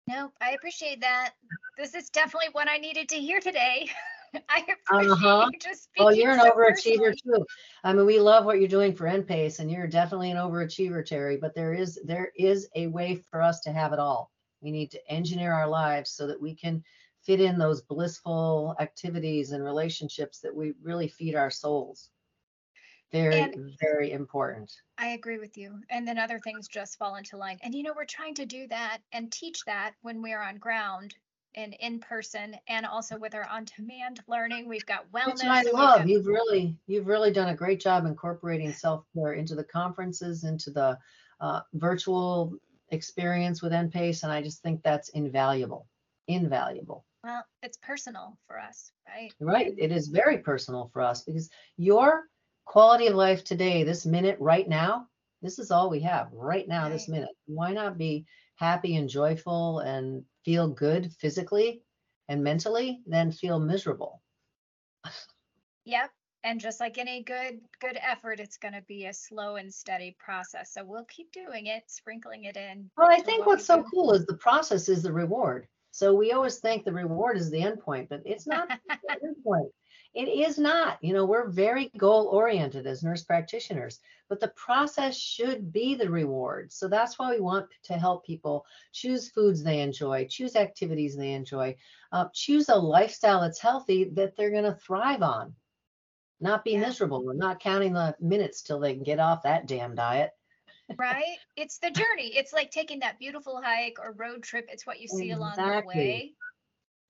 [0.09, 1.35] No, I appreciate that.
[1.77, 3.91] This is definitely what I needed to hear today.
[4.49, 5.51] I appreciate Uh-huh.
[5.53, 7.39] you just Well, speaking you're an so overachiever personally.
[7.41, 7.47] too.
[7.85, 11.39] I mean, we love what you're doing for NPACE and you're definitely an overachiever, Terri,
[11.39, 14.33] but there is there is a way for us to have it all.
[14.63, 16.83] We need to engineer our lives so that we can
[17.21, 22.09] fit in those blissful activities and relationships that we really feed our souls.
[23.13, 24.71] Very, And- very important.
[24.99, 25.81] I agree with you.
[25.91, 27.59] And then other things just fall into line.
[27.63, 31.15] And you know, we're trying to do that and teach that when we're on ground
[31.55, 34.69] and in person and also with our on-demand learning.
[34.69, 35.37] We've got wellness.
[35.37, 36.01] Which I love.
[36.01, 40.71] got- You've really, you've really done a great job incorporating self-care into the conferences, into
[40.71, 40.99] the
[41.41, 42.53] uh, virtual
[42.91, 45.87] experience with NPACE, and I just think that's invaluable.
[46.27, 47.07] Invaluable.
[47.25, 49.33] Well, it's personal for us, right?
[49.41, 49.75] Right.
[49.79, 52.25] It is very personal for us because your
[52.69, 55.09] quality of life today, this minute, right now,
[55.41, 57.35] this is all we have right now, this minute.
[57.47, 61.83] Why not be happy and joyful and feel good physically
[62.29, 64.23] and mentally than feel miserable?
[65.87, 66.11] Yep.
[66.45, 70.15] And just like any good good effort, it's going to be a slow and steady
[70.19, 70.73] process.
[70.73, 72.91] So we'll keep doing it, sprinkling it in.
[72.97, 73.85] Well, I think what what's so do.
[73.93, 75.67] cool is the process is the reward.
[75.91, 79.37] So we always think the reward is the end point, but it's not the end
[79.45, 79.73] point.
[80.15, 81.03] It is not.
[81.03, 86.11] You know, we're very goal oriented as nurse practitioners, but the process should be the
[86.11, 86.73] reward.
[86.73, 91.33] So that's why we want to help people choose foods they enjoy, choose activities they
[91.33, 91.77] enjoy,
[92.13, 95.55] uh, choose a lifestyle that's healthy that they're going to thrive on,
[96.41, 96.81] not be Yeah.
[96.81, 97.23] miserable.
[97.25, 100.33] We're not counting the minutes till they can get off that damn diet.
[100.99, 101.39] right?
[101.57, 102.37] It's the journey.
[102.37, 104.69] It's like taking that beautiful hike or road trip.
[104.71, 106.35] It's what you see along the way.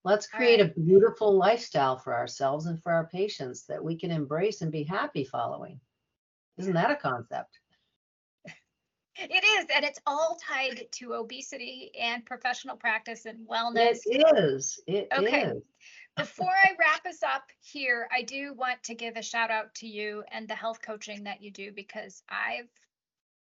[0.05, 4.63] Let's create a beautiful lifestyle for ourselves and for our patients that we can embrace
[4.63, 5.81] and be happy following.
[6.57, 7.59] Isn't that a concept?
[9.21, 13.99] It is, and it's all tied to obesity and professional practice and wellness.
[14.07, 14.81] It is.
[14.87, 15.19] It is.
[15.19, 15.53] Okay.
[16.17, 19.89] Before I wrap us up here, I do want to give a shout out to
[19.89, 22.69] you and the health coaching that you do because I've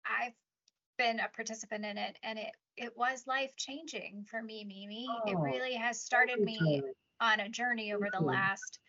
[0.06, 0.34] I've
[0.98, 5.22] been a participant in it and it it was life changing for me, Mimi.
[5.26, 6.82] It Oh, really has started me
[7.22, 8.80] on a journey over the last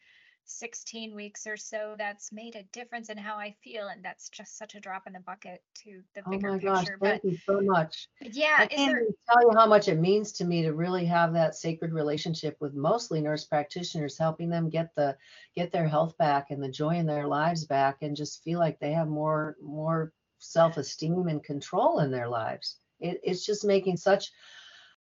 [0.45, 4.57] 16 weeks or so that's made a difference in how I feel and that's just
[4.59, 6.99] such a drop in the bucket to the Oh bigger my gosh, picture.
[7.03, 8.09] But thank you so much.
[8.21, 11.33] yeah, I can't there tell you how much it means to me to really have
[11.35, 15.17] that sacred relationship with mostly nurse practitioners, helping them get the
[15.55, 18.79] get their health back and the joy in their lives back, and just feel like
[18.81, 22.79] they have more more self-esteem and control in their lives.
[23.01, 24.31] It, it's just making such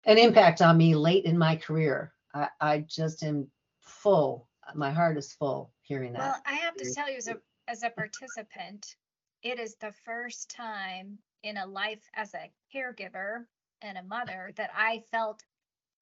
[0.05, 2.13] an impact on me late in my career.
[2.33, 3.47] I, I just am
[3.81, 4.47] full.
[4.73, 6.19] My heart is full hearing that.
[6.19, 8.95] Well, I have to tell you as a as a participant,
[9.41, 13.45] it is the first time in a life as a caregiver
[13.81, 15.43] and a mother that I felt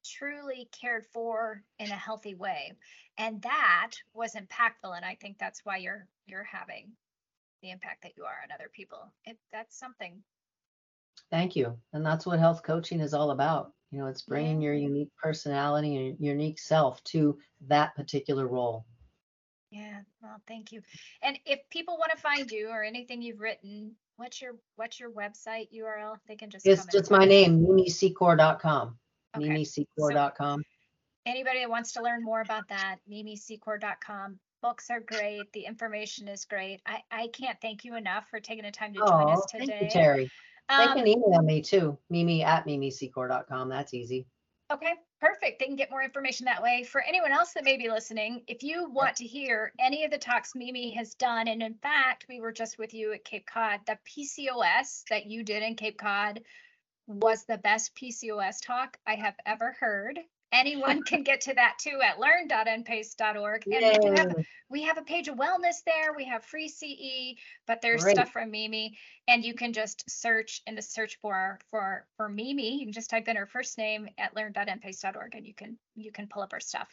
[0.05, 2.73] truly cared for in a healthy way.
[3.17, 6.93] And that was impactful and I think that's why you're you're having
[7.63, 9.11] the impact that you are on other people.
[9.25, 10.21] It that's something.
[11.31, 11.79] Thank you.
[11.93, 13.73] And that's what health coaching is all about.
[13.89, 14.65] You know, it's bringing Yeah.
[14.65, 18.85] your unique personality and your unique self to that particular role.
[19.71, 20.83] Yeah, well, thank you.
[21.23, 23.95] And if people want to find you or anything you've written,
[34.63, 35.13] what's your what's your website URL?
[35.13, 35.13] They can just It's come and just find my it.
[35.13, 35.13] name, mimisecor.com.
[35.13, 35.13] Okay.
[35.13, 35.13] Mimisecor.com.
[35.13, 35.13] anybody that wants to learn more about that, mimisecor.com.
[35.13, 35.53] Books are great.
[35.53, 36.81] The information is great.
[36.85, 39.65] I, I can't thank you enough for taking the time to join Oh, us thank
[39.65, 39.79] today.
[39.81, 40.29] you, Terri.
[40.69, 43.69] They Um, can email me too, mimi at mimisecor.com.
[43.69, 44.25] That's easy.
[44.71, 45.59] okay, perfect.
[45.59, 46.83] They can get more information that way.
[46.83, 50.17] For anyone else that may be listening, if you want to hear any of the
[50.17, 53.81] talks Mimi has done, and in fact, we were just with you at Cape Cod,
[53.85, 56.41] the PCOS that you did in Cape Cod
[57.05, 60.19] was the best PCOS talk I have ever heard.
[60.53, 63.67] Anyone can get to that too at learn.npace.org.
[63.71, 64.35] And we have
[64.69, 66.13] we have a page of wellness there.
[66.15, 68.15] We have free CE, but there's Great.
[68.15, 68.97] stuff from Mimi,
[69.27, 72.79] and you can just search in the search bar for for Mimi.
[72.79, 76.27] You can just type in her first name at learn.npace.org, and you can you can
[76.27, 76.89] pull up her stuff.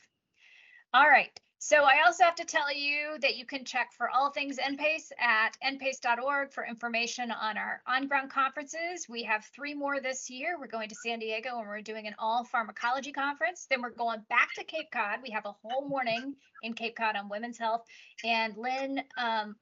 [0.92, 1.38] All right.
[1.62, 5.12] So I also have to tell you that you can check for all things NPACE
[5.20, 9.06] at npace.org for information on our on-ground conferences.
[9.10, 10.56] We have three more this year.
[10.58, 13.66] We're going to San Diego and we're doing an all pharmacology conference.
[13.68, 15.18] Then we're going back to Cape Cod.
[15.22, 17.84] We have a whole morning in Cape Cod on women's health.
[18.24, 19.54] And Lynn, um,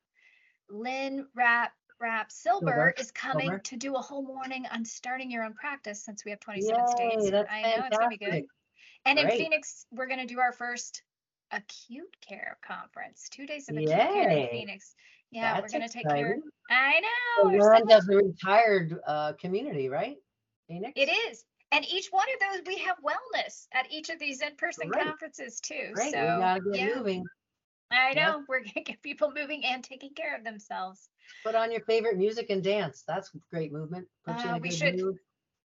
[0.71, 1.73] Lynn Rapp,
[2.31, 3.59] Silver Silver, is coming Silver.
[3.59, 7.25] to do a whole morning on starting your own practice since we have 27 states.
[7.25, 8.27] Yay, that's I know it's gonna be good.
[8.29, 8.49] fantastic.
[9.05, 11.03] And in Phoenix, we're going to do our first
[11.53, 14.95] acute care conference, two days of acute care in Phoenix.
[15.31, 16.39] Yeah, That's we're going to take care.
[16.71, 17.59] I know.
[17.61, 20.17] so- on as a retired uh, community, right?
[20.69, 20.93] Phoenix?
[20.97, 21.45] it is.
[21.71, 25.05] And each one of those, we have wellness at each of these in-person Great.
[25.05, 25.91] conferences too.
[25.93, 27.25] Great, we so gotta get yeah, moving.
[27.91, 28.27] I Yeah.
[28.33, 31.09] know we're going to get people moving and taking care of themselves.
[31.45, 33.05] Put on your favorite music and dance.
[33.07, 34.09] That's great movement.
[34.27, 35.17] Put you in Uh, we should- mood.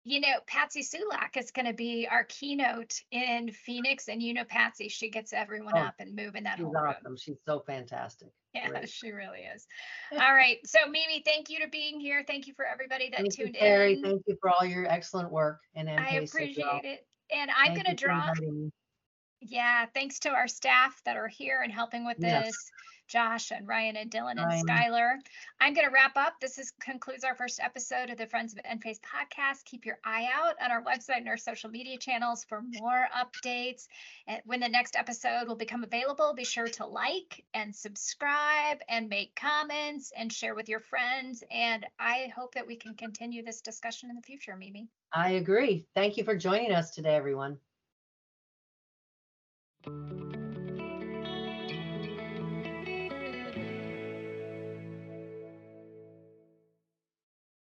[0.09, 4.45] You know, Patsy Sulak is going to be our keynote in Phoenix, and you know
[4.45, 6.95] Patsy, she gets everyone Oh, up and moving that She's whole room.
[6.97, 7.17] awesome.
[7.17, 8.29] She's so fantastic.
[8.55, 8.89] Yeah, Great.
[8.89, 9.67] she really is.
[10.13, 10.59] All right.
[10.65, 12.23] So Mimi, thank you to being here.
[12.25, 13.95] Thank you for everybody that Thank you, tuned Carrie.
[13.95, 14.03] in.
[14.05, 16.23] Thank you for all your excellent work and I well.
[16.23, 17.05] appreciate it.
[17.35, 18.33] And I'm gonna you draw,
[19.41, 22.47] yeah, thanks to our staff that are here and helping with Yes.
[22.47, 22.71] this.
[23.07, 24.67] Josh and Ryan and Dylan and Ryan.
[24.67, 25.15] Skylar.
[25.61, 26.41] I'm gonna wrap up.
[26.41, 29.65] This is concludes our first episode of the Friends of NPACE podcast.
[29.65, 33.87] Keep your eye out on our website and our social media channels for more updates.
[34.27, 39.09] And when the next episode will become available, be sure to like and subscribe and
[39.09, 41.45] make comments and share with your friends.
[41.51, 44.89] And I hope that we can continue this discussion in the future, Mimi.
[45.13, 45.87] I agree.
[45.95, 47.59] Thank you for joining us today, everyone.